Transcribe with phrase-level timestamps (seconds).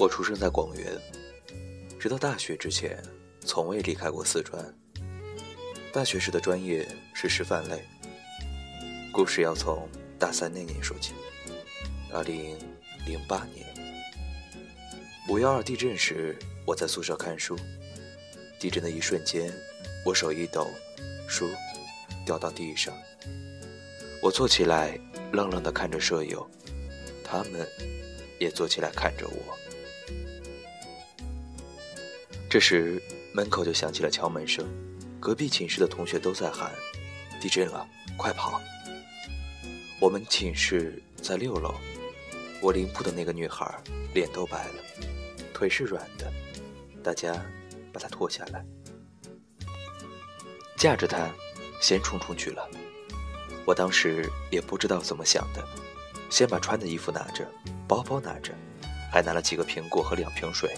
[0.00, 0.98] 我出生在广元，
[2.00, 2.98] 直到大学之前，
[3.44, 4.64] 从未离开过四川。
[5.92, 7.84] 大学时的专业是师范类。
[9.12, 9.86] 故事要从
[10.18, 11.12] 大三那年说起。
[12.14, 12.56] 二零
[13.06, 13.66] 零八年
[15.28, 17.54] 五幺二地震时，我在宿舍看书。
[18.58, 19.52] 地震的一瞬间，
[20.06, 20.66] 我手一抖，
[21.28, 21.46] 书
[22.24, 22.94] 掉到地上。
[24.22, 24.98] 我坐起来，
[25.30, 26.50] 愣愣地看着舍友，
[27.22, 27.68] 他们
[28.38, 29.58] 也坐起来看着我。
[32.50, 33.00] 这时，
[33.32, 34.66] 门口就响起了敲门声，
[35.20, 36.72] 隔壁寝室的同学都在喊
[37.40, 38.60] ：“地震了，快跑！”
[40.02, 41.72] 我们寝室在六楼，
[42.60, 43.72] 我邻铺的那个女孩
[44.12, 44.82] 脸都白了，
[45.54, 46.28] 腿是软的，
[47.04, 47.40] 大家
[47.92, 48.64] 把她拖下来，
[50.76, 51.30] 架着她，
[51.80, 52.68] 先冲出去了。
[53.64, 55.64] 我当时也不知道怎么想的，
[56.28, 57.46] 先把穿的衣服拿着，
[57.86, 58.52] 包包拿着，
[59.08, 60.76] 还拿了几个苹果和两瓶水。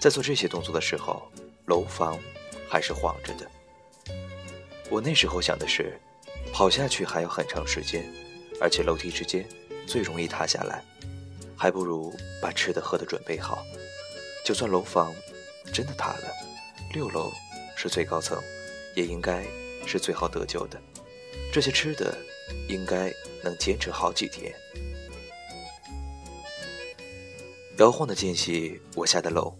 [0.00, 1.30] 在做这些动作的时候，
[1.66, 2.18] 楼房
[2.68, 3.50] 还是晃着的。
[4.90, 6.00] 我那时候想的是，
[6.52, 8.04] 跑下去还要很长时间，
[8.60, 9.46] 而且楼梯之间
[9.86, 10.82] 最容易塌下来，
[11.56, 13.64] 还不如把吃的喝的准备好。
[14.44, 15.14] 就算楼房
[15.74, 16.32] 真的塌了，
[16.94, 17.30] 六楼
[17.76, 18.42] 是最高层，
[18.94, 19.44] 也应该
[19.86, 20.80] 是最好得救的。
[21.52, 22.16] 这些吃的
[22.68, 23.12] 应该
[23.42, 24.54] 能坚持好几天。
[27.76, 29.54] 摇晃的间隙，我下的楼。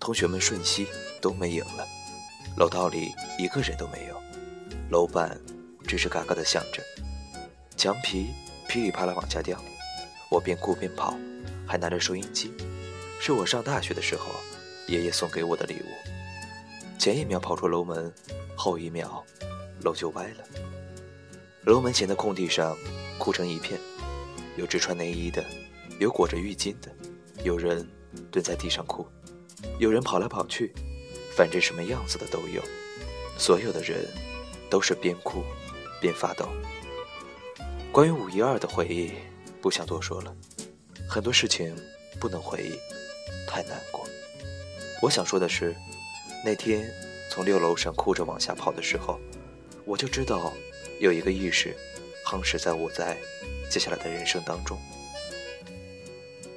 [0.00, 0.88] 同学们瞬息
[1.20, 1.86] 都没影了，
[2.56, 4.20] 楼道里一个人都没有，
[4.90, 5.38] 楼板
[5.84, 6.82] 吱吱嘎嘎的响着，
[7.76, 8.30] 墙皮
[8.66, 9.62] 噼里啪啦往下掉。
[10.30, 11.14] 我边哭边跑，
[11.66, 12.50] 还拿着收音机，
[13.20, 14.26] 是我上大学的时候
[14.88, 16.98] 爷爷送给我的礼物。
[16.98, 18.12] 前一秒跑出楼门，
[18.56, 19.22] 后一秒
[19.82, 20.44] 楼就歪了。
[21.64, 22.74] 楼门前的空地上
[23.18, 23.78] 哭成一片，
[24.56, 25.44] 有只穿内衣的，
[25.98, 26.90] 有裹着浴巾的，
[27.44, 27.86] 有人
[28.30, 29.06] 蹲在地上哭。
[29.78, 30.72] 有人跑来跑去，
[31.36, 32.62] 反正什么样子的都有。
[33.38, 34.06] 所有的人
[34.68, 35.42] 都是边哭
[36.00, 36.48] 边发抖。
[37.90, 39.12] 关于五一二的回忆，
[39.60, 40.34] 不想多说了。
[41.08, 41.74] 很多事情
[42.20, 42.78] 不能回忆，
[43.48, 44.06] 太难过。
[45.02, 45.74] 我想说的是，
[46.44, 46.88] 那天
[47.30, 49.18] 从六楼上哭着往下跑的时候，
[49.84, 50.52] 我就知道
[51.00, 51.74] 有一个意识
[52.26, 53.18] 夯实在我在
[53.70, 54.78] 接下来的人生当中。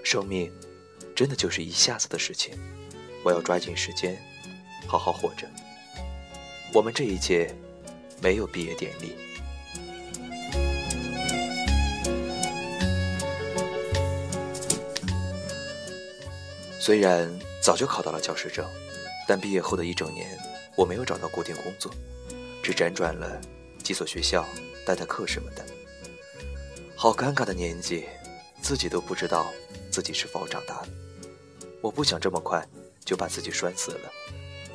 [0.03, 0.52] 生命
[1.16, 2.53] 真的就是一下子的事情。
[3.24, 4.22] 我要抓紧时间，
[4.86, 5.48] 好好活着。
[6.74, 7.56] 我们这一届
[8.22, 9.16] 没有毕业典礼。
[16.80, 18.70] 虽然早就考到了教师证，
[19.26, 20.38] 但毕业后的一整年，
[20.76, 21.90] 我没有找到固定工作，
[22.62, 23.40] 只辗转了
[23.82, 24.46] 几所学校，
[24.86, 25.64] 代代课什么的。
[26.94, 28.04] 好尴尬的年纪，
[28.62, 29.48] 自己都不知道
[29.90, 30.88] 自己是否长大了。
[31.80, 32.68] 我不想这么快。
[33.06, 34.12] 就把自己拴死了。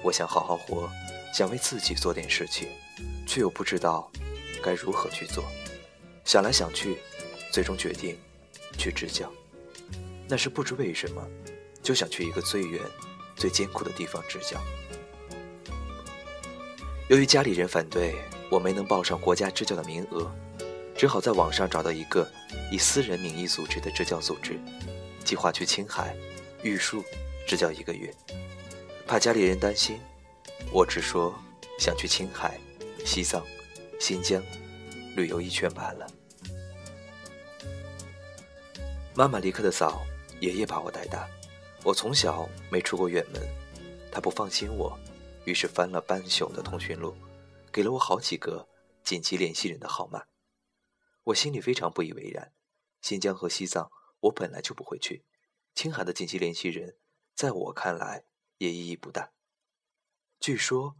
[0.02, 0.88] 我想好好活，
[1.34, 2.68] 想为自己做点事情，
[3.26, 4.10] 却又不知道
[4.62, 5.44] 该如何去做。
[6.24, 6.98] 想来想去，
[7.50, 8.18] 最终决定
[8.76, 9.32] 去支教。
[10.28, 11.26] 那是不知为什么，
[11.82, 12.80] 就想去一个最远、
[13.34, 14.60] 最艰苦的地方支教。
[17.08, 18.14] 由于家里人反对，
[18.50, 20.30] 我没能报上国家支教的名额，
[20.94, 22.30] 只好在网上找到一个
[22.70, 24.60] 以私人名义组织的支教组织，
[25.24, 26.14] 计划去青海、
[26.62, 27.02] 玉树。
[27.48, 28.14] 只叫一个月，
[29.06, 29.98] 怕家里人担心，
[30.70, 31.34] 我只说
[31.78, 32.60] 想去青海、
[33.06, 33.42] 西藏、
[33.98, 34.42] 新疆
[35.16, 36.06] 旅游一圈罢了。
[39.14, 40.02] 妈妈离开的早，
[40.40, 41.26] 爷爷把我带大，
[41.84, 43.42] 我从小没出过远门，
[44.12, 44.94] 他不放心我，
[45.46, 47.16] 于是翻了半宿的通讯录，
[47.72, 48.68] 给了我好几个
[49.02, 50.22] 紧急联系人的号码。
[51.24, 52.52] 我心里非常不以为然，
[53.00, 53.90] 新疆和西藏
[54.20, 55.24] 我本来就不会去，
[55.74, 56.96] 青海的紧急联系人。
[57.38, 58.24] 在我看来
[58.56, 59.30] 也意义不大。
[60.40, 60.96] 据说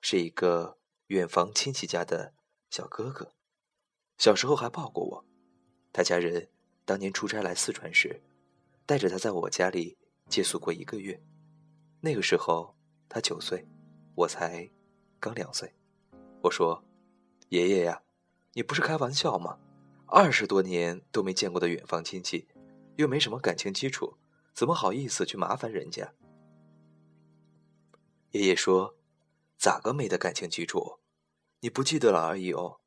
[0.00, 0.78] 是一个
[1.08, 2.32] 远房亲戚家的
[2.70, 3.34] 小哥哥，
[4.16, 5.24] 小时候还抱过我。
[5.92, 6.48] 他家人
[6.84, 8.22] 当年出差来四川时，
[8.86, 9.98] 带着他在我家里
[10.28, 11.20] 借宿过一个月。
[12.00, 12.76] 那个时候
[13.08, 13.66] 他九岁，
[14.14, 14.70] 我才
[15.18, 15.74] 刚两岁。
[16.42, 16.84] 我说
[17.50, 18.00] ：“爷爷呀，
[18.52, 19.58] 你不是开玩笑吗？
[20.06, 22.46] 二十多年都没见过的远房亲戚，
[22.94, 24.16] 又没什么感情基础。”
[24.52, 26.12] 怎么好意思去麻烦人家？
[28.32, 28.94] 爷爷说
[29.58, 30.98] ：“咋个没的感情基础？
[31.60, 32.78] 你不记得了而已哦。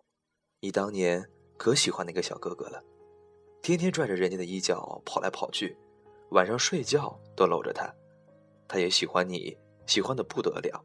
[0.61, 2.81] 你当年可喜欢那个小哥哥了，
[3.61, 5.77] 天天拽着人家的衣角跑来跑去，
[6.31, 7.93] 晚上睡觉都搂着他。
[8.67, 10.83] 他也喜欢你，喜欢的不得了，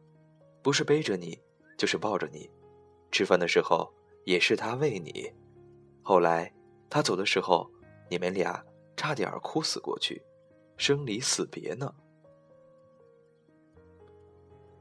[0.63, 1.41] 不是背着你，
[1.77, 2.51] 就是抱着你。
[3.13, 3.93] 吃饭的时候
[4.25, 5.33] 也是他喂你。
[6.03, 6.53] 后来
[6.91, 7.71] 他走的时候，
[8.11, 8.65] 你们俩
[8.97, 10.21] 差点哭死过去。”
[10.79, 11.93] 生离死别呢。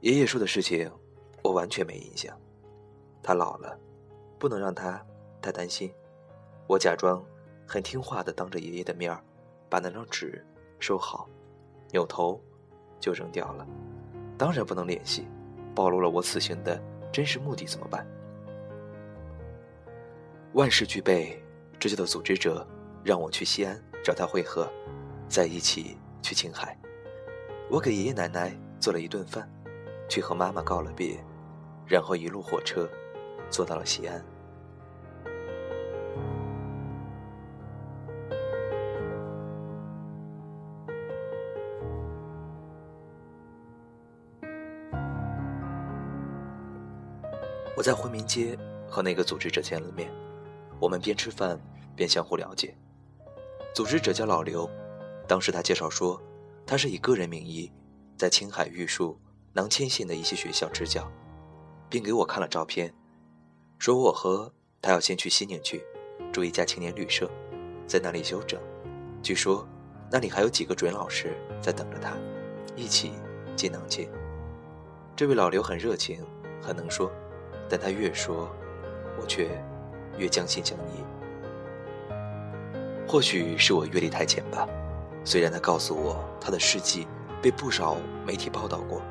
[0.01, 0.89] 爷爷说的事情，
[1.43, 2.39] 我完全没印象。
[3.21, 3.77] 他老了，
[4.39, 5.03] 不能让他
[5.41, 5.91] 太担心。
[6.67, 7.21] 我假装
[7.67, 9.21] 很听话的，当着爷爷的面儿，
[9.67, 10.45] 把那张纸
[10.79, 11.27] 收好，
[11.91, 12.39] 扭头
[12.99, 13.67] 就扔掉了。
[14.37, 15.27] 当然不能联系，
[15.73, 16.79] 暴露了我此行的
[17.11, 18.07] 真实目的怎么办？
[20.53, 21.43] 万事俱备，
[21.79, 22.65] 这就的组织者
[23.03, 24.71] 让我去西安找他会合，
[25.27, 26.77] 在一起去青海。
[27.69, 29.49] 我给爷爷奶奶做了一顿饭，
[30.09, 31.17] 去和妈妈告了别，
[31.85, 32.89] 然后一路火车
[33.49, 34.23] 坐到了西安。
[47.75, 48.57] 我在回民街
[48.87, 50.09] 和那个组织者见了面，
[50.79, 51.59] 我们边吃饭
[51.95, 52.75] 边相互了解。
[53.71, 54.67] 组织者叫老刘，
[55.27, 56.21] 当时他介绍说，
[56.65, 57.71] 他是以个人名义
[58.17, 59.19] 在青海玉树、
[59.53, 61.11] 囊谦县的一些学校支教，
[61.89, 62.93] 并给我看了照片，
[63.77, 64.51] 说我和
[64.81, 65.83] 他要先去西宁去
[66.31, 67.29] 住一家青年旅社，
[67.85, 68.59] 在那里休整。
[69.21, 69.67] 据说
[70.09, 72.15] 那里还有几个准老师在等着他，
[72.75, 73.11] 一起
[73.55, 74.09] 进囊谦。
[75.15, 76.23] 这位老刘很热情，
[76.61, 77.11] 很能说。
[77.69, 78.49] 但他越说，
[79.19, 79.49] 我却
[80.17, 81.03] 越将信将疑。
[83.05, 84.65] 或许是我阅历太浅吧。
[85.27, 87.05] 虽然他告诉我他的事迹
[87.41, 89.01] 被不少媒体报道过，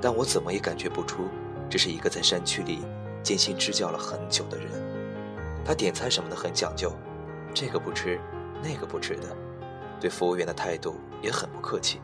[0.00, 1.28] 但我怎么也感觉不出
[1.68, 2.78] 这是一个在山区里
[3.22, 4.66] 艰辛支教了很久的人。
[5.66, 6.90] 他点菜什么的很讲究，
[7.52, 8.18] 这个不吃，
[8.62, 9.36] 那个不吃的。
[10.00, 12.00] 对服务员的态度也很不客气，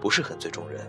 [0.00, 0.86] 不是很尊重人。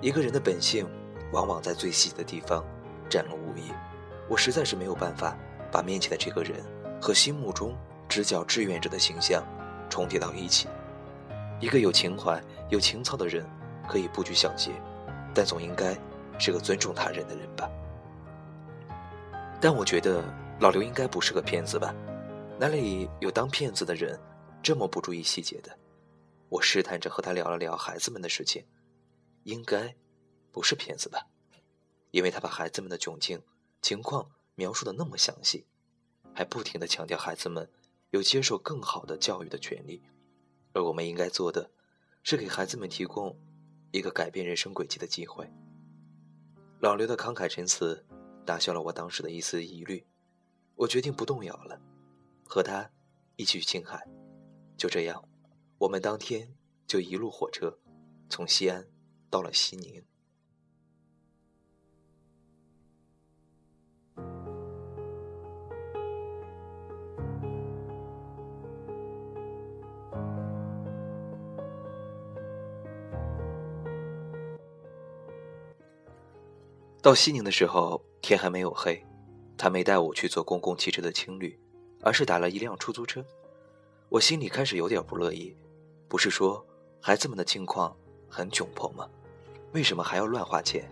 [0.00, 0.86] 一个人的本性，
[1.32, 2.64] 往往在最细的地方。
[3.10, 3.72] 展露无遗，
[4.28, 5.36] 我实在是没有办法
[5.72, 6.64] 把面前的这个人
[7.02, 7.76] 和心目中
[8.08, 9.44] 支教志愿者的形象
[9.90, 10.68] 重叠到一起。
[11.60, 13.44] 一个有情怀、有情操的人
[13.88, 14.70] 可以不拘小节，
[15.34, 15.98] 但总应该
[16.38, 17.70] 是个尊重他人的人吧。
[19.60, 20.22] 但我觉得
[20.60, 21.94] 老刘应该不是个骗子吧？
[22.58, 24.18] 哪里有当骗子的人
[24.62, 25.76] 这么不注意细节的？
[26.48, 28.64] 我试探着和他聊了聊孩子们的事情，
[29.44, 29.94] 应该
[30.52, 31.26] 不是骗子吧？
[32.10, 33.42] 因为他把孩子们的窘境
[33.82, 35.66] 情况描述的那么详细，
[36.34, 37.68] 还不停的强调孩子们
[38.10, 40.02] 有接受更好的教育的权利，
[40.76, 41.70] 而我们应该做的，
[42.22, 43.34] 是给孩子们提供
[43.92, 45.50] 一个改变人生轨迹的机会。
[46.80, 48.04] 老刘的慷慨陈词
[48.44, 50.06] 打消了我当时的一丝疑虑，
[50.74, 51.80] 我决定不动摇了，
[52.44, 52.90] 和他
[53.36, 54.06] 一起去青海。
[54.76, 55.26] 就这样，
[55.78, 56.54] 我们当天
[56.86, 57.78] 就一路火车
[58.28, 58.86] 从西安
[59.30, 60.04] 到了西宁。
[77.06, 79.00] 到西宁的时候，天还没有黑，
[79.56, 81.56] 他没带我去坐公共汽车的青旅，
[82.02, 83.24] 而是打了一辆出租车。
[84.08, 85.56] 我心里开始有点不乐意，
[86.08, 86.66] 不是说
[87.00, 87.96] 孩子们的境况
[88.28, 89.08] 很窘迫吗？
[89.70, 90.90] 为什么还要乱花钱？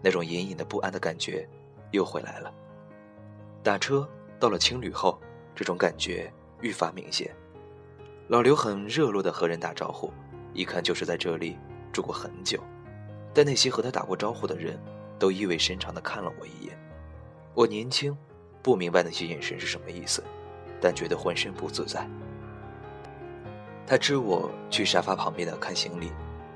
[0.00, 1.48] 那种隐隐的不安的感觉
[1.90, 2.54] 又回来了。
[3.60, 5.20] 打车到了青旅后，
[5.52, 7.34] 这种感觉愈发明显。
[8.28, 10.12] 老刘很热络地和人打招呼，
[10.52, 11.58] 一看就是在这里
[11.92, 12.62] 住过很久。
[13.34, 14.78] 但那些和他打过招呼的人。
[15.18, 16.78] 都意味深长地看了我一眼。
[17.54, 18.16] 我年轻，
[18.62, 20.22] 不明白那些眼神是什么意思，
[20.80, 22.08] 但觉得浑身不自在。
[23.86, 26.10] 他支我去沙发旁边的看行李，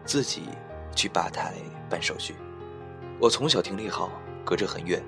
[0.05, 0.45] 自己
[0.95, 1.55] 去吧台
[1.88, 2.35] 办手续。
[3.21, 4.11] 我从小听力好，
[4.45, 5.03] 隔着很远，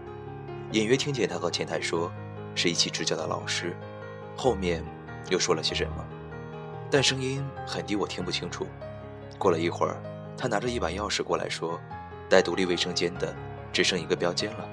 [0.72, 2.12] 隐约听见他和前台说
[2.54, 3.74] 是一起支教的老师，
[4.36, 4.84] 后面
[5.30, 6.04] 又说了些什么，
[6.90, 8.66] 但声音很低，我听不清楚。
[9.38, 9.96] 过了一会儿，
[10.36, 11.80] 他拿着一把钥匙过来说。
[12.30, 13.34] 带独立卫生间的
[13.72, 14.66] 只剩一个标间了，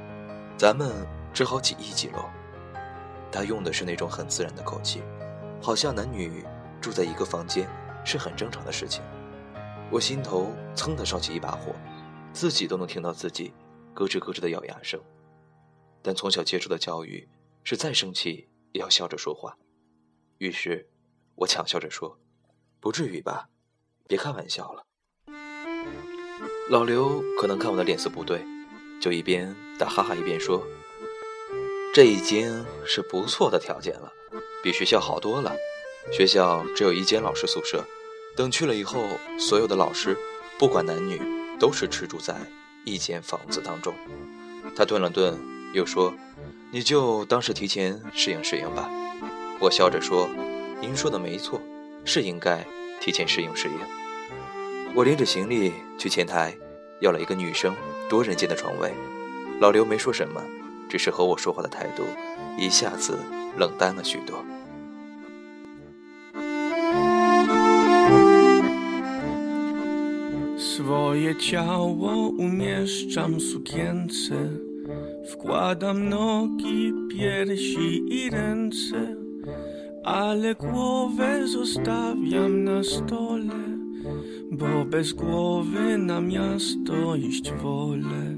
[0.57, 0.93] 咱们
[1.33, 2.29] 只好挤一挤喽。
[3.31, 5.01] 他用的是那种很自然的口气，
[5.61, 6.45] 好像男女
[6.79, 7.67] 住在一个房间
[8.05, 9.03] 是很正常的事情。
[9.91, 11.73] 我心头噌的烧起一把火，
[12.31, 13.51] 自己都能听到自己
[13.93, 15.01] 咯吱咯吱的咬牙声。
[16.01, 17.27] 但从小接触的教育
[17.63, 19.57] 是再生气也要笑着说话，
[20.37, 20.87] 于是
[21.35, 22.19] 我强笑着说
[22.79, 23.49] ：“不至于吧，
[24.07, 24.85] 别开玩笑了。”
[26.69, 28.45] 老刘可能看我的脸色不对，
[28.99, 30.65] 就一边打哈哈一边说
[31.93, 34.11] ：“这已经是不错的条件了，
[34.61, 35.55] 比学校好多了。
[36.11, 37.83] 学校只有一间老师宿舍，
[38.35, 39.01] 等去了以后，
[39.39, 40.17] 所有的老师，
[40.59, 41.21] 不管男女，
[41.59, 42.35] 都是吃住在
[42.85, 43.93] 一间房子当中。”
[44.75, 45.39] 他顿了顿，
[45.73, 46.13] 又说
[46.71, 48.89] ：“你就当是提前适应适应吧。”
[49.59, 50.29] 我笑着说
[50.79, 51.61] ：“您说的没错，
[52.05, 52.65] 是应该
[53.01, 54.06] 提前适应适应。
[54.97, 56.57] 我拎着行李去前台，
[57.01, 57.71] 要了一个女生
[58.09, 58.91] 多人间的床位。
[59.59, 60.41] 老刘没说什么，
[60.89, 62.01] 只是和我说话的态度
[62.57, 63.19] 一下子
[63.57, 64.43] 冷淡了许多。
[70.57, 74.35] Swoje ciało umieszczam w sukience
[75.31, 79.15] Wkładam nogi, piersi i ręce
[80.03, 83.76] Ale głowę zostawiam na stole
[84.51, 88.37] Bo bez głowy na miasto iść wolę.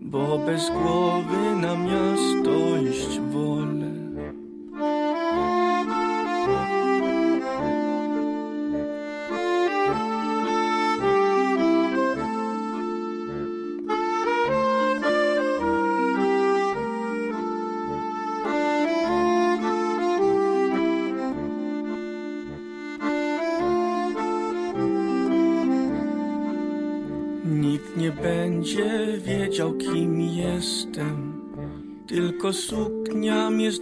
[0.00, 3.93] Bo bez głowy na miasto iść wolę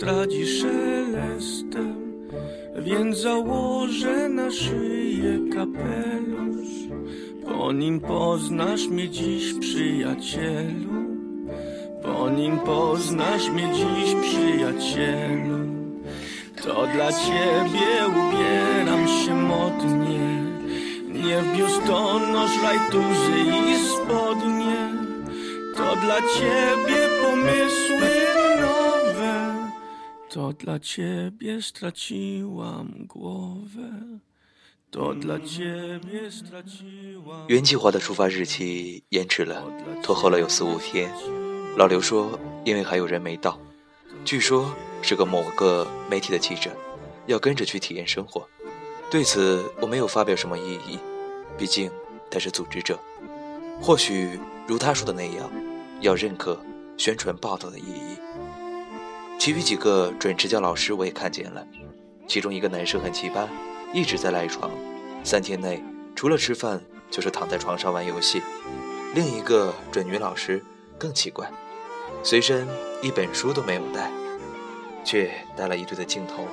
[0.02, 1.94] zdradzi szelestem.
[2.78, 6.74] Więc założę na szyję kapelusz.
[7.44, 11.02] Po nim poznasz mnie dziś, przyjacielu.
[12.02, 15.58] Po nim poznasz mnie dziś, przyjacielu.
[16.64, 20.42] To dla ciebie ubieram się modnie.
[21.08, 23.38] Nie w biustonosz, rajtuzy
[23.70, 24.76] i spodnie
[25.76, 28.31] To dla ciebie pomysły
[30.32, 33.90] To dla ciebie straciłam głowę
[34.90, 39.62] To dla ciebie straciłam 原计划的出发日期延迟了，
[40.02, 41.12] 拖后了有四五天。
[41.76, 43.58] 老刘说，因为还有人没到，
[44.24, 46.70] 据说是个某个媒体的记者，
[47.26, 48.48] 要跟着去体验生活。
[49.10, 50.98] 对此我没有发表什么异议，
[51.58, 51.90] 毕竟
[52.30, 52.98] 他是组织者。
[53.82, 55.50] 或许如他说的那样，
[56.00, 56.58] 要认可
[56.96, 58.16] 宣传报道的意义。
[59.38, 61.66] 其余几个准支教老师我也看见了，
[62.28, 63.48] 其中一个男生很奇葩，
[63.92, 64.70] 一直在赖床，
[65.24, 65.82] 三天内
[66.14, 68.40] 除了吃饭就是躺在床上玩游戏。
[69.14, 70.64] 另一个准女老师
[70.96, 71.50] 更奇怪，
[72.22, 72.68] 随身
[73.02, 74.10] 一本书都没有带，
[75.04, 76.46] 却带了一堆的镜头、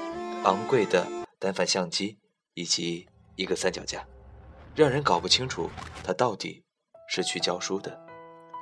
[0.44, 1.08] 昂贵的
[1.38, 2.18] 单反相机
[2.56, 4.04] 以及一个三脚架，
[4.76, 5.70] 让人搞不清楚
[6.04, 6.64] 他到底
[7.08, 7.98] 是去教书的，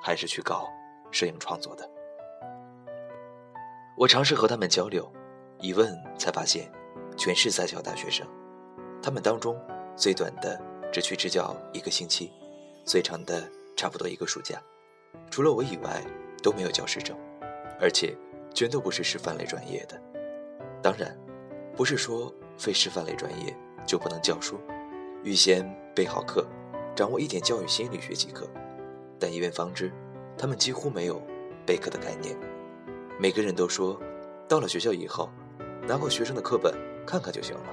[0.03, 0.67] 还是去搞
[1.11, 1.89] 摄影创作的。
[3.97, 5.11] 我尝试和他们交流，
[5.59, 6.71] 一问才发现，
[7.17, 8.27] 全是在校大学生。
[9.01, 9.59] 他们当中
[9.95, 10.61] 最短的
[10.93, 12.31] 只去支教一个星期，
[12.85, 14.61] 最长的差不多一个暑假。
[15.31, 16.05] 除了我以外，
[16.43, 17.17] 都没有教师证，
[17.81, 18.15] 而且
[18.53, 19.99] 全都不是师范类专业的。
[20.79, 21.17] 当然，
[21.75, 23.51] 不是说非师范类专业
[23.83, 24.59] 就不能教书，
[25.23, 26.45] 预先备好课，
[26.95, 28.47] 掌握一点教育心理学即可。
[29.19, 29.91] 但一问方知，
[30.37, 31.19] 他们几乎没有
[31.65, 32.37] 备课的概念。
[33.19, 33.99] 每个人都说，
[34.47, 35.31] 到了学校以后，
[35.87, 36.71] 拿过学生的课本
[37.03, 37.63] 看看就行了。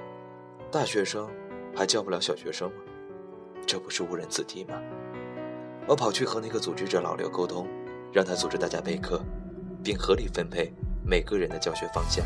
[0.72, 1.28] 大学生
[1.76, 2.76] 还教不了小学生吗？
[3.66, 4.80] 这不是误人子弟吗？
[5.86, 7.68] 我跑去和那个组织者老刘沟通，
[8.10, 9.20] 让他组织大家备课，
[9.82, 10.72] 并合理分配
[11.04, 12.24] 每个人的教学方向。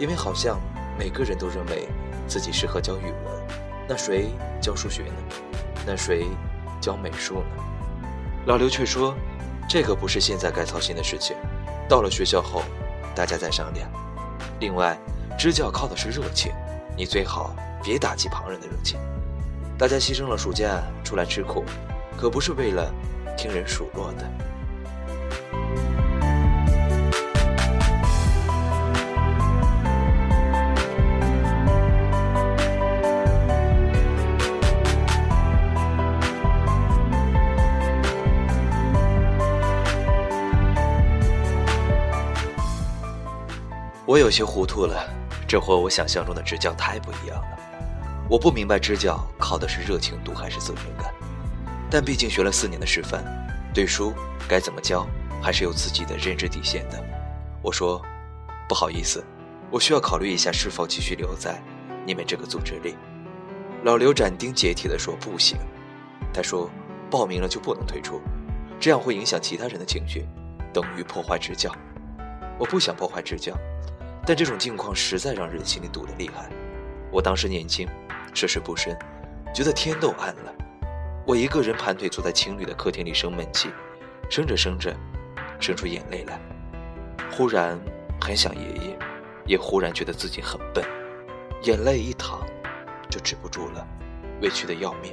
[0.00, 0.60] 因为好像
[0.98, 1.86] 每个人都认为
[2.26, 3.46] 自己适合教语文，
[3.88, 4.30] 那谁
[4.60, 5.14] 教数学呢？
[5.86, 6.26] 那谁
[6.80, 7.64] 教美术呢？
[8.46, 9.14] 老刘却说，
[9.68, 11.36] 这个不是现在该操心的事情。
[11.92, 12.62] 到了学校后，
[13.14, 13.86] 大家再商量。
[14.60, 14.98] 另外，
[15.38, 16.50] 支教靠的是热情，
[16.96, 18.98] 你最好别打击旁人的热情。
[19.76, 21.66] 大家牺牲了暑假出来吃苦，
[22.16, 22.90] 可不是为了
[23.36, 24.24] 听人数落的。
[44.12, 45.08] 我有些糊涂了，
[45.48, 47.58] 这和我想象中的支教太不一样了。
[48.28, 51.10] 我不明白支教靠的是热情度还是责任感，
[51.90, 53.24] 但毕竟学了四年的师范，
[53.72, 54.12] 对书
[54.46, 55.06] 该怎么教
[55.42, 57.02] 还是有自己的认知底线的。
[57.62, 58.02] 我说，
[58.68, 59.24] 不好意思，
[59.70, 61.58] 我需要考虑一下是否继续留在
[62.04, 62.94] 你们这个组织里。
[63.82, 65.56] 老刘斩钉截铁地说不行，
[66.34, 66.70] 他说
[67.10, 68.20] 报名了就不能退出，
[68.78, 70.28] 这样会影响其他人的情绪，
[70.70, 71.74] 等于破坏支教。
[72.58, 73.56] 我不想破坏支教。
[74.24, 76.48] 但这种境况实在让人心里堵得厉害。
[77.10, 77.88] 我当时年轻，
[78.32, 78.96] 涉世不深，
[79.54, 80.54] 觉得天都暗了。
[81.26, 83.70] 我一个人盘腿坐在青旅的客厅里生闷气，
[84.30, 84.94] 生着生着，
[85.60, 86.40] 生出眼泪来。
[87.30, 87.78] 忽然
[88.20, 88.98] 很想爷爷，
[89.46, 90.84] 也忽然觉得自己很笨，
[91.62, 92.40] 眼泪一淌
[93.10, 93.86] 就止不住了。
[94.40, 95.12] 委屈的要命。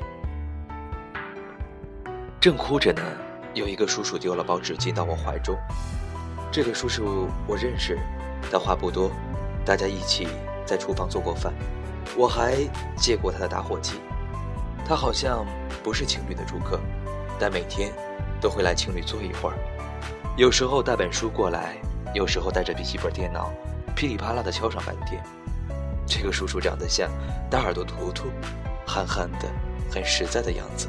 [2.40, 3.02] 正哭着呢，
[3.54, 5.56] 有一个叔叔丢了包纸巾到我怀中。
[6.52, 8.00] 这个叔叔我认识，
[8.52, 9.12] 他话不多，
[9.66, 10.28] 大家一起
[10.66, 11.54] 在厨房做过饭，
[12.16, 12.56] 我还
[12.98, 14.00] 借过他的打火机。
[14.86, 15.46] 他好像
[15.84, 16.80] 不是情侣的住客，
[17.40, 17.92] 但每天
[18.42, 19.58] 都会来情侣坐一会儿。
[20.36, 21.78] 有时候带本书过来，
[22.14, 23.52] 有时候带着笔记本电脑，
[23.96, 25.22] 噼里啪啦的敲上半天。
[26.08, 27.08] 这个叔叔长得像
[27.52, 28.30] 大耳朵图图，
[28.88, 29.48] 憨憨的，
[29.92, 30.88] 很实在的样子。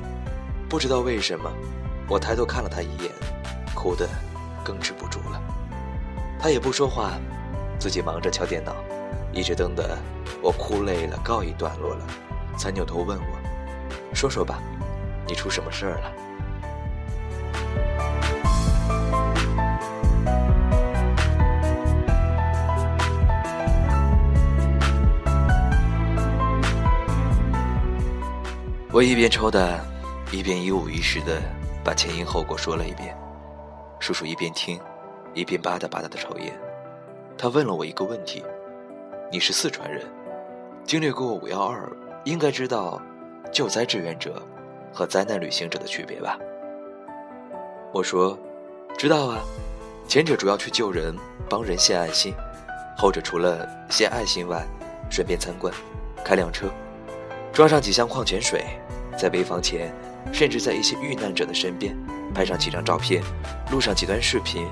[0.66, 1.50] 不知道为什么，
[2.08, 3.12] 我抬头看了他一眼，
[3.74, 4.08] 哭得
[4.64, 5.42] 更止不住了。
[6.38, 7.18] 他也不说话，
[7.80, 8.76] 自己忙着敲电脑，
[9.32, 9.96] 一直等的
[10.42, 12.06] 我哭累了，告一段落了，
[12.58, 13.24] 才扭头问我
[14.14, 14.60] ：“说说吧，
[15.26, 16.12] 你出什么事儿了？”
[28.92, 29.80] 我一边抽的。
[30.32, 31.42] 一边一五一十的
[31.82, 33.18] 把前因后果说了一遍，
[33.98, 34.78] 叔叔一边听，
[35.34, 36.69] 一边吧嗒吧嗒的抽烟。
[37.36, 38.44] 他问了我一个问题
[39.30, 40.02] ：“你是四川人，
[40.84, 41.90] 经历过五幺二，
[42.24, 43.00] 应该知道
[43.52, 44.42] 救灾志愿者
[44.92, 46.38] 和灾难旅行者的区别吧？”
[47.92, 48.38] 我说
[48.98, 49.40] ：“知道啊，
[50.06, 51.16] 前者主要去救人，
[51.48, 52.32] 帮人献爱心；
[52.96, 54.66] 后者除了献爱心外，
[55.10, 55.72] 顺便参观，
[56.24, 56.68] 开辆车，
[57.52, 58.64] 装上几箱矿泉水，
[59.16, 59.92] 在危房前。”
[60.30, 61.96] 甚至在一些遇难者的身边
[62.34, 63.22] 拍上几张照片，
[63.72, 64.66] 录上几段视频，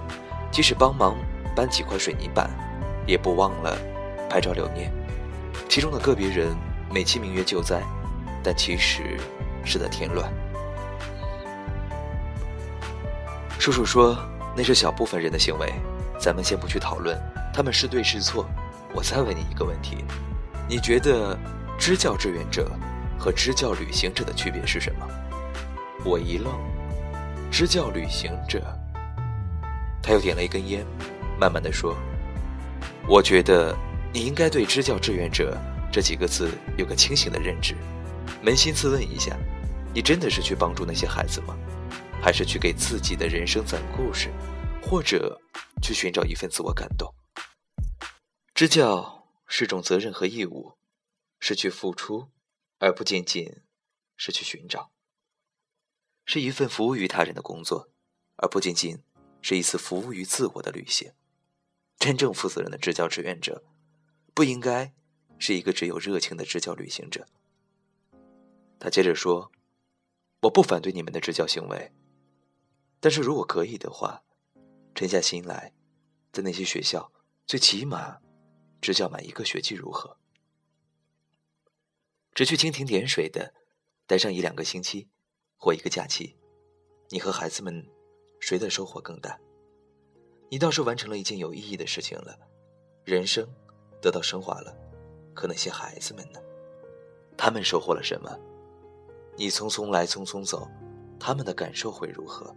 [0.52, 1.16] 即使帮忙
[1.58, 2.48] 搬几块水泥板，
[3.04, 3.76] 也不忘了
[4.30, 4.92] 拍照留念。
[5.68, 6.56] 其中的个别人
[6.88, 7.82] 美其名曰救灾，
[8.44, 9.18] 但其实
[9.64, 10.32] 是在添乱。
[13.58, 14.16] 叔叔说
[14.56, 15.72] 那是小部分人的行为，
[16.20, 17.20] 咱们先不去讨论
[17.52, 18.48] 他们是对是错。
[18.94, 20.04] 我再问你一个问题：
[20.68, 21.36] 你觉得
[21.76, 22.70] 支教志愿者
[23.18, 25.04] 和支教旅行者的区别是什么？
[26.04, 26.54] 我一愣，
[27.50, 28.62] 支教旅行者。
[30.00, 30.86] 他又点了一根烟，
[31.38, 31.96] 慢慢的说
[33.08, 33.76] ：“我觉得
[34.12, 35.56] 你应该对‘支教志愿者’
[35.92, 37.74] 这几个字有个清醒的认知。
[38.42, 39.36] 扪心自问一下，
[39.94, 41.56] 你真的是去帮助那些孩子吗？
[42.20, 44.30] 还是去给自己的人生讲故事，
[44.82, 45.40] 或者
[45.80, 47.14] 去寻找一份自我感动？
[48.52, 50.76] 支教是种责任和义务，
[51.38, 52.28] 是去付出，
[52.80, 53.62] 而不仅仅
[54.16, 54.90] 是去寻找。”
[56.26, 57.90] 是一份服务于他人的工作，
[58.36, 59.02] 而不仅仅
[59.40, 61.12] 是一次服务于自我的旅行。
[61.98, 63.64] 真正负责任的支教志愿者，
[64.34, 64.92] 不应该
[65.38, 67.26] 是一个只有热情的支教旅行者。
[68.78, 69.50] 他接着说
[70.42, 71.92] ：“我不反对你们的支教行为，
[73.00, 74.22] 但是如果可以的话，
[74.94, 75.72] 沉下心来，
[76.32, 77.12] 在那些学校
[77.46, 78.18] 最起码
[78.80, 80.16] 支教满一个学期如何？
[82.32, 83.52] 只去蜻蜓点水的，
[84.06, 85.08] 待上一两个星期。”
[85.60, 86.36] 或一个假期，
[87.08, 87.84] 你和孩子们
[88.38, 89.40] 谁的收获更大？
[90.50, 92.38] 你倒是完成了一件有意义的事情了，
[93.04, 93.46] 人生
[94.00, 94.74] 得到升华了。
[95.34, 96.40] 可那些孩子们呢？
[97.36, 98.36] 他们收获了什么？
[99.36, 100.68] 你匆匆来，匆匆走，
[101.20, 102.52] 他们的感受会如何？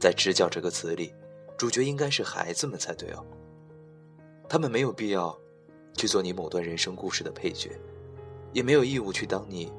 [0.00, 1.14] 在“支教”这个词里，
[1.56, 3.24] 主角应该是孩子们才对哦。
[4.48, 5.38] 他们没有必要
[5.94, 7.78] 去做你某段人生故事的配角，
[8.52, 9.72] 也没有义务去当你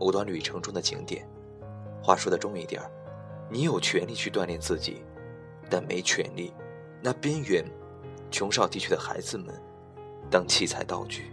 [0.00, 1.28] 某段旅程中的景点。
[2.02, 2.82] 话说的重一点
[3.48, 5.04] 你有权利去锻炼自己，
[5.72, 6.52] 但没权利
[7.00, 7.64] 拿边缘、
[8.30, 9.58] 穷少地区的孩子们
[10.30, 11.32] 当器材道具。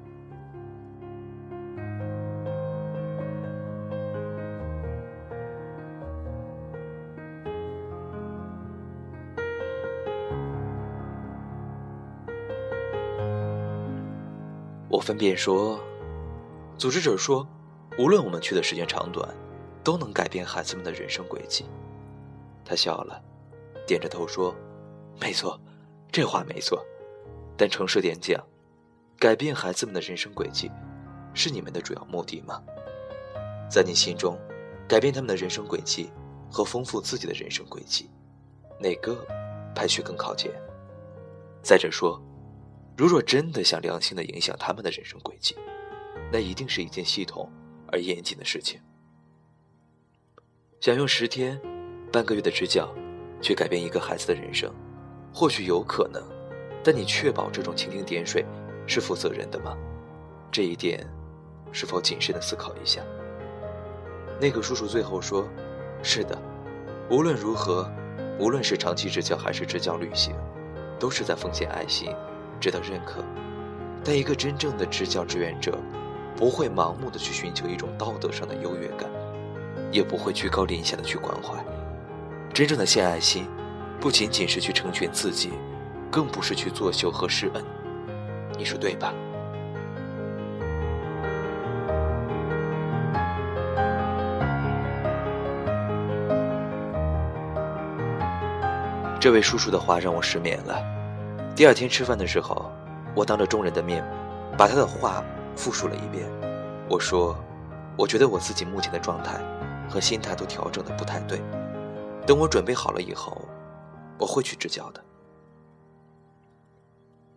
[14.88, 15.78] 我分辨说，
[16.78, 17.46] 组织者说，
[17.98, 19.28] 无论我们去的时间长短。
[19.82, 21.66] 都能改变孩子们的人生轨迹。
[22.66, 23.20] 他笑了，
[23.90, 24.56] 点着头说
[25.20, 25.60] ：“没错，
[26.12, 26.86] 这话没错。
[27.58, 28.40] 但诚实点讲，
[29.18, 30.70] 改变孩子们的人生轨迹，
[31.34, 32.62] 是你们的主要目的吗？
[33.68, 34.40] 在你心中，
[34.88, 36.12] 改变他们的人生轨迹
[36.52, 38.08] 和丰富自己的人生轨迹，
[38.80, 39.26] 哪个
[39.74, 40.52] 排序更靠前？
[41.64, 42.22] 再者说，
[42.96, 45.56] 如若真的想良心的影响他们的人生轨迹，
[46.32, 47.52] 那一定是一件系统
[47.88, 48.80] 而严谨的事情。”
[50.80, 51.60] 想用十天、
[52.12, 52.94] 半个月的支教，
[53.42, 54.72] 去改变一个孩子的人生，
[55.34, 56.22] 或许有可能，
[56.84, 58.46] 但你确保这种蜻蜓点水
[58.88, 59.76] 是负责任的吗？
[60.52, 61.06] 这一点，
[61.72, 63.02] 是否谨慎的思考一下？
[64.42, 65.48] 那个叔叔最后说
[66.02, 66.38] ：“是的，
[67.10, 67.90] 无论如何，
[68.40, 70.34] 无论是长期支教还是支教旅行，
[70.98, 72.16] 都是在奉献爱心，
[72.60, 73.24] 值得认可。
[74.04, 75.78] 但一个真正的支教志愿者，
[76.36, 79.10] 不会盲目的去寻求一种道德上的优越感，
[79.92, 81.64] 也不会居高临下的去关怀。
[82.54, 83.48] 真正的献爱心，
[84.00, 85.52] 不仅仅是去成全自己，
[86.12, 87.64] 更不是去作秀和施恩。
[88.58, 89.14] 你说对吧？
[99.22, 100.82] 这位叔叔的话让我失眠了。
[101.56, 102.72] 第二天吃饭的时候，
[103.14, 104.04] 我当着众人的面，
[104.58, 105.24] 把他的话
[105.56, 106.26] 复述了一遍。
[106.90, 107.38] 我说
[107.96, 109.40] ：“我觉得我自己目前的状态
[109.90, 111.42] 和心态都调整的不太对。
[112.30, 113.42] 等我准备好了以后，
[114.20, 115.04] 我会去支教的。”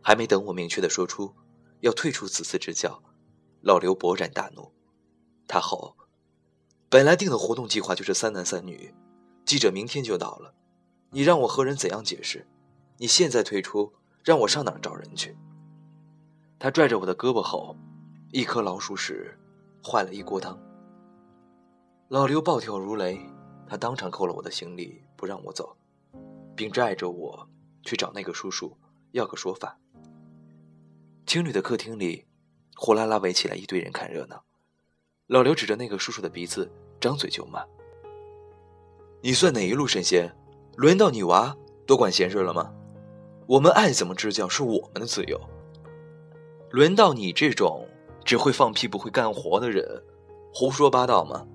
[0.04, 1.34] 还没等我明确的说出
[1.80, 3.02] 要退出此次支教，
[3.62, 4.70] 老刘勃然大怒，
[5.48, 5.96] 他吼
[6.90, 8.94] ：“本来定的活动计划就是三男三女，
[9.46, 10.52] 记者明天就到了。”
[11.08, 12.46] 你让我和人怎样解释？
[12.98, 15.34] 你现在退出，让我上哪儿找人去？
[16.58, 17.74] 他拽着我的胳膊吼
[18.30, 19.38] ：“一颗老鼠屎，
[19.82, 20.60] 坏了一锅汤。”
[22.08, 23.18] 老刘暴跳如雷，
[23.72, 25.74] 他当场扣了我的行李，不让我走，
[26.54, 27.48] 并拽着我
[27.82, 28.76] 去找那个叔叔
[29.12, 29.78] 要个说法。
[31.24, 32.26] 青旅的客厅里，
[32.76, 34.44] 呼啦啦围起来一堆人看热闹。
[35.28, 37.64] 老刘指着那个叔叔的鼻子，张嘴就骂
[39.24, 40.30] ：“你算哪一路神仙？”
[40.76, 41.56] 轮到你娃
[41.86, 42.70] 多管闲事了吗？
[43.46, 45.40] 我们爱怎么支教是我们的自由。
[46.68, 47.88] 轮到你这种
[48.22, 50.04] 只会放屁不会干活的人，
[50.52, 51.46] 胡说八道吗？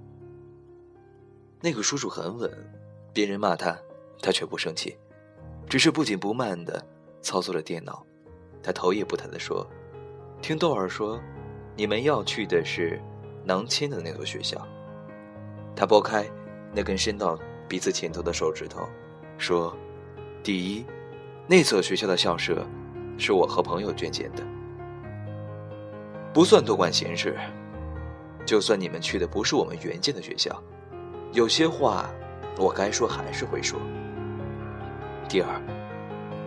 [1.59, 2.51] 那个叔叔很稳，
[3.13, 3.77] 别人骂他，
[4.21, 4.97] 他却不生气，
[5.67, 6.85] 只是不紧不慢的
[7.21, 8.05] 操作着电脑。
[8.61, 9.65] 他头也不抬的说
[10.41, 11.19] ：“听豆儿说，
[11.75, 13.01] 你们要去的是
[13.43, 14.67] 囊谦的那所学校。”
[15.75, 16.25] 他拨开
[16.73, 18.87] 那根伸到鼻子前头的手指头。
[19.37, 19.75] 说
[20.43, 20.85] ：“第一，
[21.47, 22.65] 那所学校的校舍
[23.17, 24.43] 是我和朋友捐建的，
[26.33, 27.37] 不算多管闲事。
[28.45, 30.61] 就算你们去的不是我们原建的学校，
[31.37, 32.09] 有些话
[32.57, 33.79] 我该说还是会说。
[35.29, 35.61] 第二，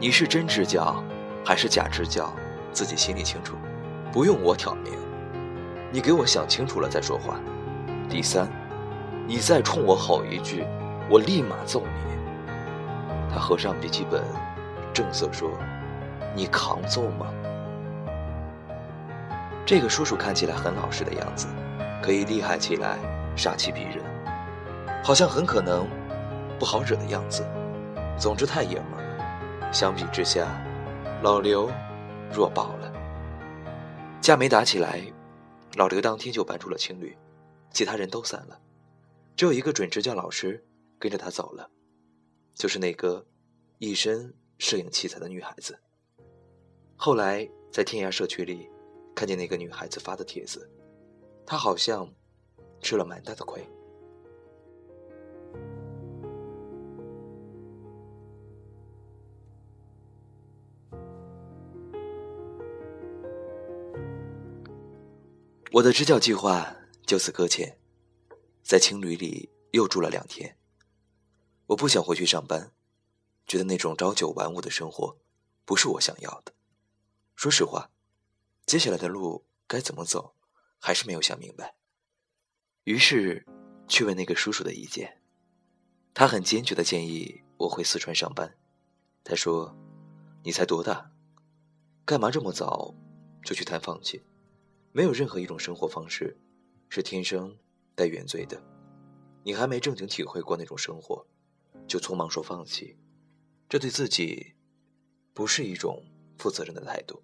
[0.00, 1.00] 你是真支教
[1.46, 2.33] 还是假支教，
[2.72, 3.55] 自己心里清楚，
[4.12, 4.92] 不用我挑明。
[5.92, 7.38] 你给我想清楚了再说话。
[8.09, 8.48] 第三，
[9.29, 10.66] 你再冲我吼一句，
[11.09, 12.11] 我立马揍你。”
[13.33, 14.24] 他合上笔记本，
[14.92, 15.53] 正色说
[16.35, 17.29] ：“你扛揍吗？”
[19.64, 21.46] 这个叔叔看起来很老实的样子，
[22.03, 22.98] 可以厉害起来，
[23.37, 24.03] 杀气逼人，
[25.03, 25.89] 好像很可能
[26.59, 27.45] 不好惹的样子。
[28.19, 29.73] 总之太爷们了。
[29.73, 30.61] 相比之下，
[31.23, 31.71] 老刘
[32.33, 32.93] 弱爆了。
[34.21, 35.01] 架没打起来，
[35.77, 37.17] 老刘当天就搬出了青旅，
[37.73, 38.61] 其他人都散了，
[39.37, 40.63] 只有一个准支教老师
[40.99, 41.71] 跟着他走了。
[42.55, 43.25] 就是那个
[43.79, 45.79] 一身摄影器材的女孩子。
[46.97, 48.69] 后来在天涯社区里
[49.15, 50.69] 看见那个女孩子发的帖子，
[51.47, 52.07] 她好像
[52.83, 53.67] 吃了蛮大的亏。
[65.72, 67.78] 我的支教计划就此搁浅，
[68.61, 70.59] 在青旅里又住了两天。
[71.66, 72.72] 我不想回去上班，
[73.46, 75.16] 觉得那种朝九晚五的生活
[75.64, 76.52] 不是我想要的。
[77.37, 77.92] 说实话，
[78.66, 80.35] 接下来的路该怎么走，
[80.80, 81.76] 还是没有想明白。
[82.83, 83.46] 于是
[83.87, 85.22] 去问那个叔叔的意见，
[86.12, 88.59] 他很坚决的建议我回四川上班。
[89.22, 89.76] 他说
[90.42, 91.12] ：“你才多大，
[92.04, 92.92] 干嘛这么早
[93.44, 94.24] 就去谈放弃？
[94.92, 96.37] 没有任何一种生活方式
[96.88, 97.57] 是天生
[97.94, 98.62] 带原罪的，
[99.44, 101.26] 你还没正经体会过那种生活。”
[101.87, 102.96] 就匆忙说放弃，
[103.68, 104.55] 这对自己
[105.33, 106.05] 不是一种
[106.38, 107.20] 负责任的态度。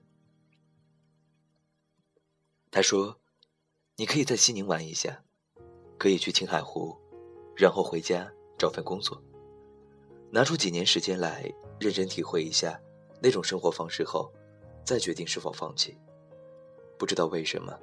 [2.71, 3.21] 他说
[3.95, 5.23] ：“你可以在西宁玩一下，
[5.97, 6.97] 可以去青海湖，
[7.57, 9.23] 然后回家找份工作，
[10.33, 11.49] 拿出几年时间来
[11.79, 12.81] 认真体会一下
[13.23, 14.33] 那种生活方式后，
[14.85, 15.97] 再决定是否放弃。”
[16.99, 17.79] 不知道为什么，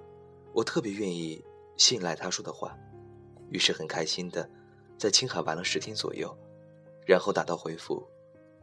[0.53, 1.43] 我特别愿意
[1.77, 2.77] 信赖他说的话，
[3.49, 4.49] 于是很开心的
[4.97, 6.35] 在青海玩了十天左右。
[7.05, 8.01] 然后打道回府，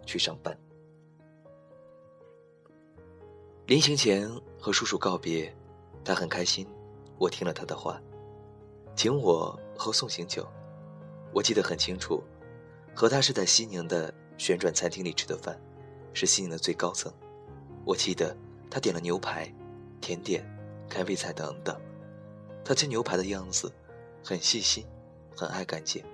[0.06, 0.58] 去上班。
[3.66, 4.26] 临行前
[4.58, 5.54] 和叔叔告别，
[6.02, 6.66] 他很开心，
[7.18, 8.00] 我听了他的话，
[8.96, 10.48] 请我喝送行酒。
[11.34, 12.24] 我记得很清楚，
[12.94, 15.60] 和他是在西宁的旋转餐厅里吃的饭，
[16.14, 17.12] 是西宁的最高层。
[17.84, 18.34] 我记得
[18.70, 19.52] 他点了牛排、
[20.00, 20.44] 甜点、
[20.88, 21.78] 开胃菜等等。
[22.64, 23.72] 他切牛排的样子
[24.24, 24.86] 很细心，
[25.36, 26.04] 很爱干净，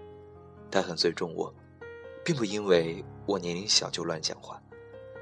[0.70, 1.52] 他很尊重我。
[2.24, 4.60] 并不因为我年龄小就乱讲话，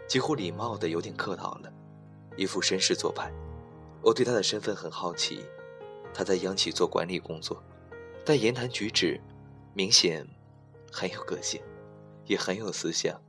[0.08, 1.70] 几乎礼貌的有点客套了，
[2.34, 3.30] 一副绅士做派。
[4.00, 5.44] 我对他的身份很好奇，
[6.14, 7.62] 他在央企做管理工作，
[8.24, 9.20] 但言谈举止
[9.74, 10.26] 明显
[10.90, 11.60] 很有个性，
[12.24, 13.20] 也很有思想，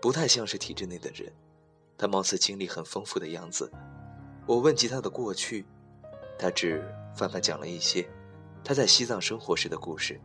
[0.00, 1.32] 不太像是体制内的人。
[1.96, 3.68] 他貌似经历很丰富的样子。
[4.48, 5.66] 我问及他的过去，
[6.38, 6.82] 他只
[7.14, 8.08] 泛泛讲了一些
[8.64, 10.18] 他在西藏生活时的故事，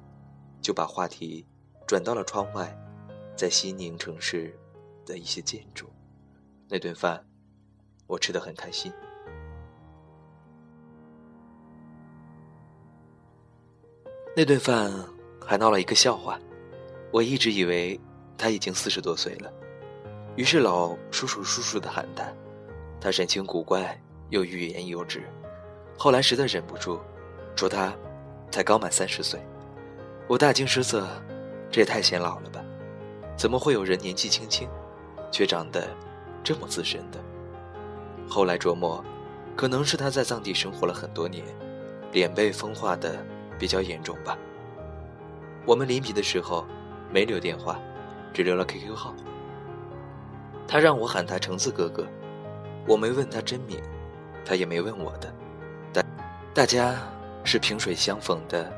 [0.61, 1.45] 就把话题
[1.85, 2.73] 转到了窗外，
[3.35, 4.57] 在西宁城市
[5.05, 5.89] 的一些建筑。
[6.69, 7.21] 那顿饭，
[8.07, 8.93] 我吃得很开心。
[14.37, 14.89] 那顿饭
[15.45, 16.39] 还闹了一个笑话，
[17.11, 17.99] 我一直以为
[18.37, 19.51] 他已经四十多岁了，
[20.37, 22.33] 于是老叔叔叔叔的喊他，
[23.01, 25.23] 他神情古怪又欲言又止，
[25.97, 26.99] 后来实在忍不住，
[27.55, 27.93] 说他
[28.51, 29.39] 才刚满三十岁，
[30.27, 31.07] 我大惊失色，
[31.71, 32.63] 这也太显老了吧？
[33.37, 34.67] 怎么会有人年纪轻轻，
[35.31, 35.87] 却长得
[36.43, 37.19] 这么资深的？
[38.27, 39.03] 后来琢磨，
[39.55, 41.43] 可能是他在藏地生活了很多年，
[42.11, 43.23] 脸被风化的。
[43.59, 44.37] 比较严重吧。
[45.63, 46.65] 我们临别的时候
[47.11, 47.79] 没留电话，
[48.33, 49.13] 只留了 QQ 号。
[50.67, 52.05] 他让我喊他橙子哥哥，
[52.87, 53.79] 我没问他真名，
[54.45, 55.33] 他也没问我的，
[55.91, 56.03] 大
[56.53, 56.95] 大家
[57.43, 58.71] 是萍水相逢的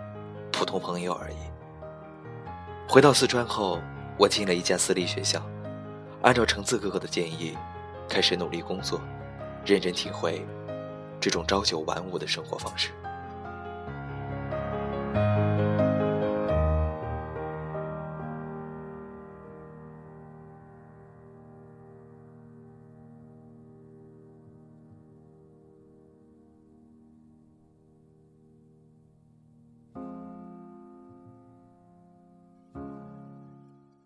[0.52, 1.36] 普通朋友而已。
[2.88, 3.80] 回到四川后，
[4.18, 5.42] 我进了一家私立学校，
[6.22, 7.58] 按照橙子哥哥的建议，
[8.08, 9.02] 开始努力工作，
[9.66, 10.46] 认真体会
[11.20, 12.92] 这种朝九晚五的生活方式。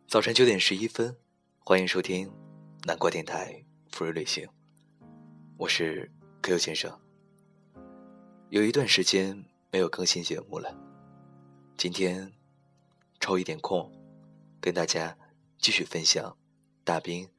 [0.09, 1.15] 早晨九点十一分，
[1.59, 2.33] 欢迎收听
[2.83, 4.49] 南瓜电台福瑞旅行，
[5.55, 6.99] 我是 Q 先生。
[8.49, 10.75] 有一段时间没有更新节目了，
[11.77, 12.33] 今天
[13.19, 13.87] 抽一点空，
[14.59, 15.15] 跟大家
[15.59, 16.31] 继续分享
[16.83, 17.29] 《大兵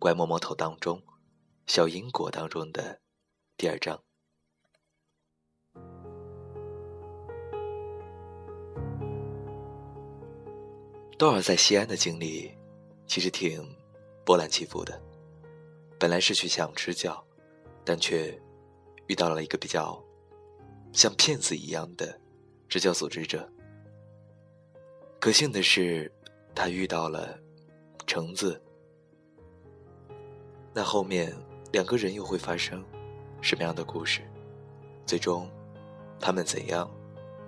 [0.00, 1.00] 乖摸摸头》当中
[1.68, 3.00] 小因果当中的
[3.56, 4.02] 第二章。
[11.22, 12.50] 多尔在西安的经历，
[13.06, 13.64] 其实挺
[14.24, 15.00] 波澜起伏的。
[15.96, 17.24] 本来是去想支教，
[17.84, 18.36] 但却
[19.06, 20.02] 遇到了一个比较
[20.92, 22.20] 像骗子一样的
[22.68, 23.48] 支教组织者。
[25.20, 26.12] 可幸的是，
[26.56, 27.38] 他遇到了
[28.04, 28.60] 橙子。
[30.74, 31.32] 那后面
[31.70, 32.84] 两个人又会发生
[33.40, 34.22] 什么样的故事？
[35.06, 35.48] 最终，
[36.18, 36.90] 他们怎样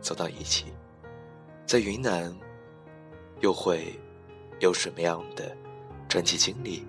[0.01, 0.67] 走到一起？
[1.67, 2.33] 在云南。
[3.45, 4.01] 又会
[4.59, 5.55] 有什么样的
[6.09, 6.83] 传奇经历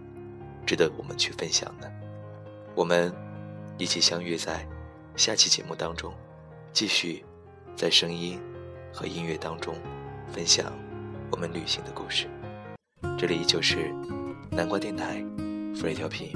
[0.65, 1.91] 值得我们去分享呢？
[2.73, 3.13] 我们
[3.77, 4.65] 一起相约在
[5.17, 6.13] 下期节目当中，
[6.71, 7.25] 继续
[7.75, 8.39] 在声音
[8.93, 9.75] 和音乐当中
[10.31, 10.71] 分享
[11.29, 12.29] 我们旅行的故事。
[13.17, 13.93] 这里依旧是
[14.49, 15.21] 南瓜电台
[15.75, 16.31] Free 调频，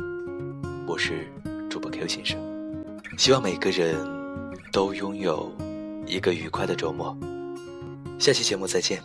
[0.85, 1.31] 我是
[1.69, 2.37] 主播 Q 先生。
[3.17, 3.97] 希望每个人
[4.73, 5.49] 都拥有
[6.05, 7.17] 一个愉快的周末。
[8.19, 9.01] 下期节目再见。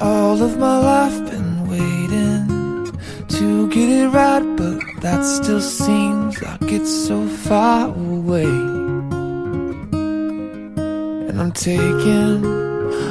[0.00, 2.92] All of my life been waiting
[3.28, 8.44] to get it right, but that still seems like it's so far away.
[11.28, 12.44] And I'm taking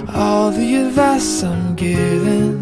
[0.10, 2.60] all the advice I'm getting,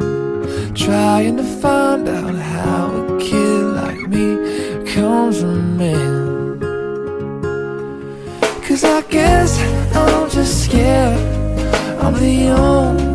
[0.74, 6.60] trying to find out how a kid like me comes from man.
[8.68, 9.60] Cause I guess
[9.96, 11.40] I'm just scared
[12.02, 13.09] I'm the only